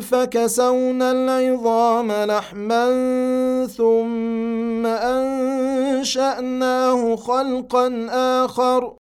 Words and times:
فكسونا 0.00 1.12
العظام 1.12 2.12
لحما 2.12 2.86
ثم 3.66 4.86
أنشأناه 4.86 6.36
خلقا 7.16 8.06
آخر. 8.44 8.96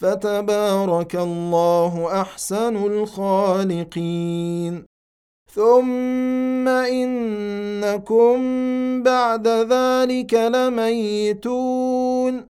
فتبارك 0.00 1.16
الله 1.16 2.20
أحسن 2.20 2.76
الخالقين. 2.76 4.84
ثم 5.54 6.68
إنكم 6.68 8.38
بعد 9.02 9.48
ذلك 9.48 10.34
لميتون. 10.34 12.44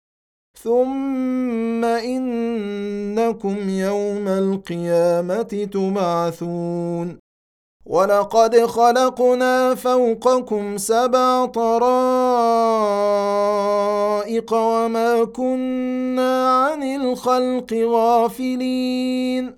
ثم 0.63 1.85
إنكم 1.85 3.69
يوم 3.69 4.29
القيامة 4.29 5.69
تبعثون. 5.73 7.28
ولقد 7.89 8.67
خلقنا 8.67 9.75
فوقكم 9.75 10.77
سبع 10.77 11.47
طرائق 11.47 11.83
وما 14.53 15.25
كنا 15.25 16.65
عن 16.65 16.83
الخلق 16.83 17.73
غافلين 17.73 19.58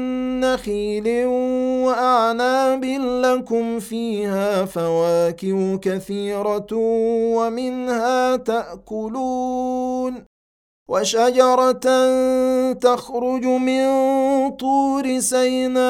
نخيل 0.41 1.25
وأعناب 1.85 2.85
لكم 3.25 3.79
فيها 3.79 4.65
فواكه 4.65 5.77
كثيرة 5.77 6.67
ومنها 7.35 8.35
تأكلون 8.35 10.23
وشجرة 10.89 11.85
تخرج 12.73 13.45
من 13.45 13.85
طور 14.49 15.19
سيناء 15.19 15.81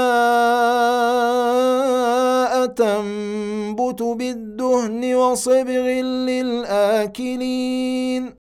تنبت 2.65 4.01
بالدهن 4.01 5.15
وصبغ 5.15 5.85
للآكلين 6.29 8.40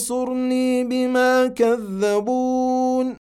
انصرني 0.00 0.84
بما 0.84 1.46
كذبون. 1.46 3.16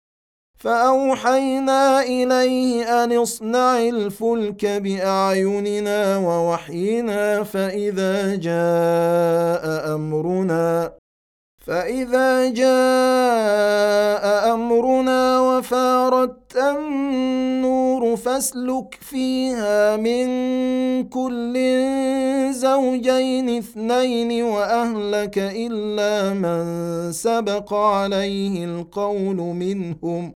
فأوحينا 0.60 2.02
إليه 2.02 3.04
أن 3.04 3.18
اصنع 3.18 3.80
الفلك 3.80 4.66
بأعيننا 4.66 6.18
ووحينا 6.18 7.44
فإذا 7.44 8.36
جاء 8.36 9.96
أمرنا 9.96 10.94
فإذا 11.68 12.50
جاء 12.50 14.54
أمرنا 14.54 15.40
وفارت 15.40 16.58
النور 16.58 18.16
فاسلك 18.16 18.98
فيها 19.02 19.98
من 19.98 20.28
كل 21.04 21.54
زوجين 22.52 23.58
اثنين 23.58 24.44
وأهلك 24.44 25.38
إلا 25.38 26.34
من 26.34 27.12
سبق 27.12 27.74
عليه 27.74 28.66
القول 28.66 29.36
منهم 29.36 30.32
ۖ. 30.32 30.34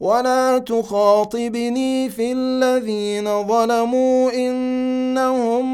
ولا 0.00 0.58
تخاطبني 0.58 2.08
في 2.08 2.32
الذين 2.32 3.46
ظلموا 3.46 4.32
إنهم 4.32 5.64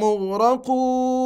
مغرقون. 0.00 1.25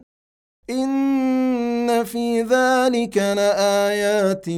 إن 0.71 2.03
في 2.03 2.41
ذلك 2.41 3.17
لآيات 3.17 4.49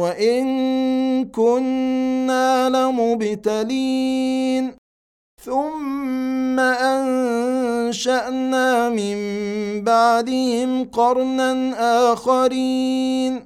وإن 0.00 0.46
كنا 1.24 2.68
لمبتلين. 2.68 4.72
ثم 5.44 6.60
أنشأنا 6.60 8.68
من 8.88 9.16
بعدهم 9.84 10.84
قرنا 10.84 11.52
آخرين. 12.12 13.45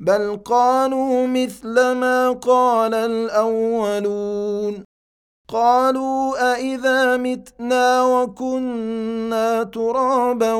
بل 0.00 0.40
قالوا 0.44 1.26
مثل 1.26 1.92
ما 1.92 2.30
قال 2.30 2.94
الأولون. 2.94 4.84
قالوا 5.48 6.54
أإذا 6.54 7.16
متنا 7.16 8.04
وكنا 8.04 9.62
ترابا 9.62 10.52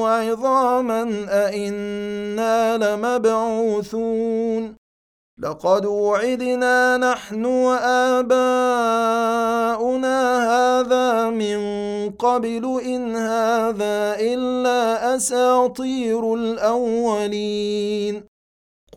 وعظاما 0.00 1.26
أإنا 1.28 2.76
لمبعوثون. 2.76 4.74
لقد 5.38 5.86
وعدنا 5.86 6.96
نحن 6.96 7.44
وآباؤنا 7.44 8.50
هذا 10.50 11.30
من 11.30 11.60
قبل 12.10 12.80
إن 12.84 13.16
هذا 13.16 14.16
إلا 14.20 15.16
أساطير 15.16 16.34
الأولين. 16.34 18.29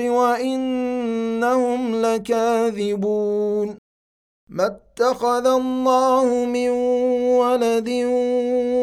وإنهم 0.00 2.02
لكاذبون. 2.02 3.78
ما 4.48 4.66
اتخذ 4.66 5.46
الله 5.46 6.24
من 6.24 6.70
ولد 7.38 7.88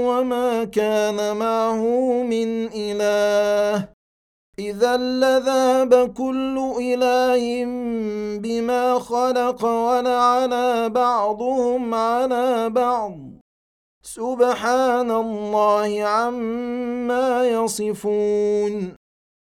وما 0.07 0.63
كان 0.63 1.37
معه 1.37 1.81
من 2.23 2.69
إله. 2.75 3.87
إذا 4.59 4.97
لذاب 4.97 6.13
كل 6.13 6.73
إله 6.81 7.65
بما 8.39 8.99
خلق 8.99 9.65
ولعلى 9.65 10.89
بعضهم 10.89 11.93
على 11.93 12.69
بعض. 12.69 13.17
سبحان 14.03 15.11
الله 15.11 16.03
عما 16.03 17.47
يصفون. 17.47 19.02